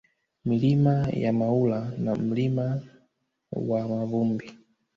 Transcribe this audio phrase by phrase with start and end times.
[0.45, 2.81] Milima ya Maula na Mlima
[3.51, 4.57] wa Mavumbi